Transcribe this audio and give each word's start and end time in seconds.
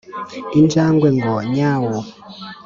injangwe 0.59 1.07
ngo 1.17 1.33
nyawu 1.53 1.97